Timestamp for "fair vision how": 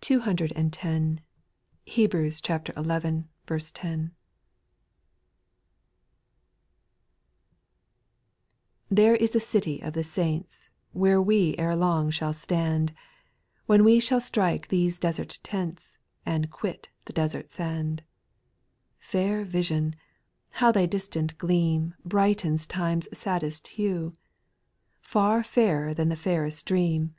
18.98-20.72